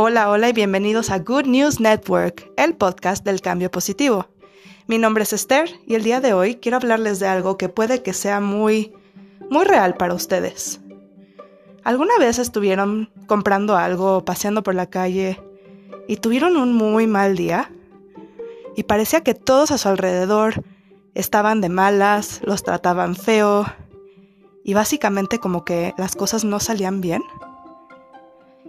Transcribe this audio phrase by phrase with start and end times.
[0.00, 4.28] Hola, hola y bienvenidos a Good News Network, el podcast del cambio positivo.
[4.86, 8.00] Mi nombre es Esther y el día de hoy quiero hablarles de algo que puede
[8.00, 8.92] que sea muy,
[9.50, 10.80] muy real para ustedes.
[11.82, 15.42] ¿Alguna vez estuvieron comprando algo, paseando por la calle
[16.06, 17.68] y tuvieron un muy mal día?
[18.76, 20.62] Y parecía que todos a su alrededor
[21.14, 23.66] estaban de malas, los trataban feo
[24.62, 27.24] y básicamente como que las cosas no salían bien.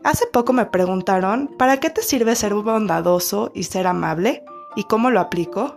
[0.04, 4.46] Hace poco me preguntaron, ¿para qué te sirve ser bondadoso y ser amable?
[4.76, 5.76] ¿Y cómo lo aplico?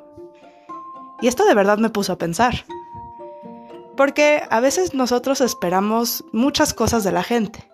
[1.21, 2.65] Y esto de verdad me puso a pensar.
[3.97, 7.69] Porque a veces nosotros esperamos muchas cosas de la gente.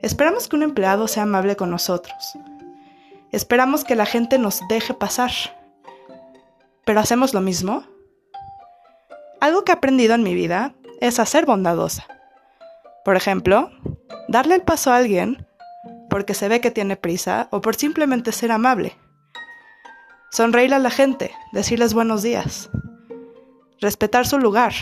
[0.00, 2.36] Esperamos que un empleado sea amable con nosotros.
[3.30, 5.30] Esperamos que la gente nos deje pasar.
[6.84, 7.84] ¿Pero hacemos lo mismo?
[9.40, 12.06] Algo que he aprendido en mi vida es a ser bondadosa.
[13.04, 13.70] Por ejemplo,
[14.28, 15.46] darle el paso a alguien
[16.12, 18.98] porque se ve que tiene prisa o por simplemente ser amable.
[20.30, 22.68] Sonreír a la gente, decirles buenos días.
[23.80, 24.74] Respetar su lugar,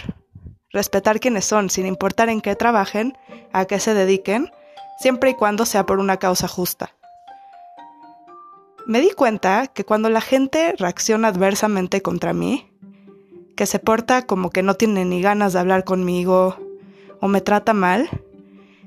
[0.73, 3.17] respetar quiénes son, sin importar en qué trabajen,
[3.53, 4.51] a qué se dediquen,
[4.99, 6.97] siempre y cuando sea por una causa justa.
[8.89, 12.73] Me di cuenta que cuando la gente reacciona adversamente contra mí,
[13.57, 16.57] que se porta como que no tiene ni ganas de hablar conmigo
[17.21, 18.11] o me trata mal,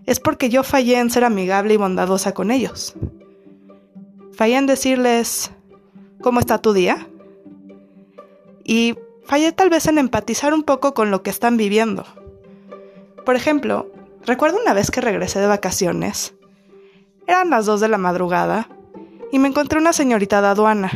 [0.06, 2.96] es porque yo fallé en ser amigable y bondadosa con ellos.
[4.34, 5.52] Fallé en decirles,
[6.22, 7.08] ¿cómo está tu día?
[8.64, 8.96] Y
[9.26, 12.06] fallé tal vez en empatizar un poco con lo que están viviendo.
[13.26, 13.92] Por ejemplo,
[14.26, 16.34] recuerdo una vez que regresé de vacaciones.
[17.28, 18.68] Eran las 2 de la madrugada
[19.32, 20.92] y me encontré una señorita de aduana.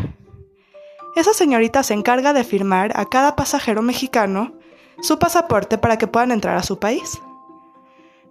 [1.16, 4.54] Esa señorita se encarga de firmar a cada pasajero mexicano
[5.02, 7.22] su pasaporte para que puedan entrar a su país.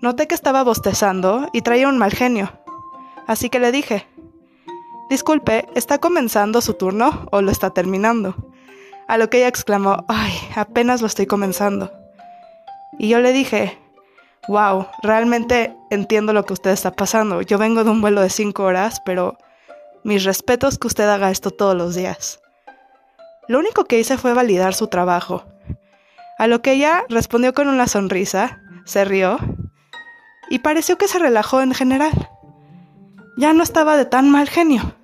[0.01, 2.53] Noté que estaba bostezando y traía un mal genio,
[3.27, 4.07] así que le dije,
[5.09, 8.35] Disculpe, ¿está comenzando su turno o lo está terminando?
[9.06, 11.93] A lo que ella exclamó, ay, apenas lo estoy comenzando.
[12.99, 13.79] Y yo le dije,
[14.49, 17.41] wow, realmente entiendo lo que usted está pasando.
[17.43, 19.39] Yo vengo de un vuelo de cinco horas, pero
[20.03, 22.41] mis respetos que usted haga esto todos los días.
[23.47, 25.45] Lo único que hice fue validar su trabajo.
[26.37, 29.39] A lo que ella respondió con una sonrisa, se rió
[30.49, 32.31] y pareció que se relajó en general.
[33.37, 34.95] Ya no estaba de tan mal genio.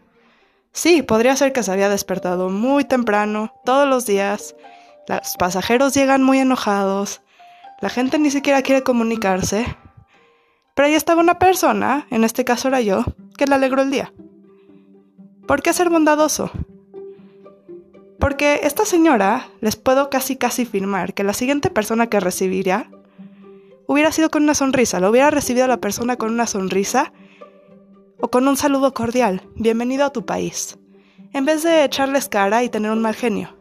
[0.72, 4.54] Sí, podría ser que se había despertado muy temprano, todos los días.
[5.06, 7.20] Los pasajeros llegan muy enojados.
[7.80, 9.76] La gente ni siquiera quiere comunicarse.
[10.74, 13.04] Pero ahí estaba una persona, en este caso era yo,
[13.36, 14.12] que le alegró el día.
[15.46, 16.50] ¿Por qué ser bondadoso?
[18.18, 22.88] Porque esta señora, les puedo casi casi firmar que la siguiente persona que recibiría
[23.86, 27.12] hubiera sido con una sonrisa, lo hubiera recibido a la persona con una sonrisa
[28.20, 30.78] o con un saludo cordial, bienvenido a tu país,
[31.32, 33.56] en vez de echarles cara y tener un mal genio.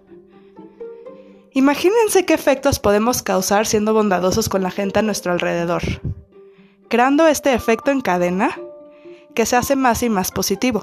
[1.53, 5.81] Imagínense qué efectos podemos causar siendo bondadosos con la gente a nuestro alrededor,
[6.87, 8.57] creando este efecto en cadena
[9.35, 10.81] que se hace más y más positivo.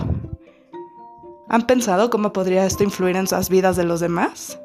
[1.49, 4.61] ¿Han pensado cómo podría esto influir en las vidas de los demás?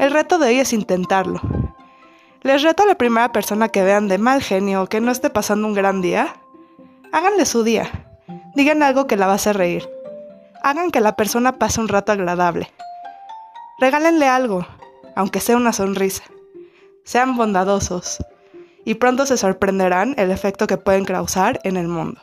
[0.00, 1.40] El reto de hoy es intentarlo,
[2.42, 5.30] les reto a la primera persona que vean de mal genio o que no esté
[5.30, 6.34] pasando un gran día.
[7.12, 8.06] Háganle su día.
[8.54, 9.88] Digan algo que la va a hacer reír.
[10.62, 12.70] Hagan que la persona pase un rato agradable.
[13.80, 14.66] Regálenle algo,
[15.16, 16.24] aunque sea una sonrisa.
[17.04, 18.18] Sean bondadosos
[18.84, 22.20] y pronto se sorprenderán el efecto que pueden causar en el mundo.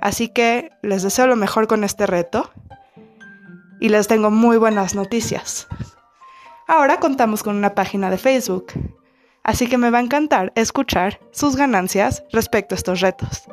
[0.00, 2.50] Así que les deseo lo mejor con este reto
[3.80, 5.68] y les tengo muy buenas noticias.
[6.70, 8.66] Ahora contamos con una página de Facebook,
[9.42, 13.48] así que me va a encantar escuchar sus ganancias respecto a estos retos.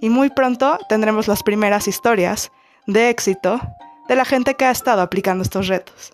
[0.00, 2.52] Y muy pronto tendremos las primeras historias
[2.86, 3.60] de éxito
[4.06, 6.12] de la gente que ha estado aplicando estos retos.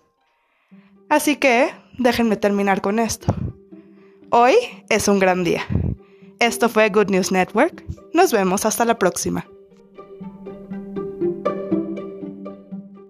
[1.09, 3.35] Así que déjenme terminar con esto.
[4.31, 4.55] Hoy
[4.89, 5.61] es un gran día.
[6.39, 7.83] Esto fue Good News Network.
[8.15, 9.45] Nos vemos hasta la próxima.